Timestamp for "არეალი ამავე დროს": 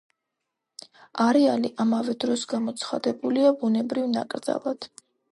1.25-2.45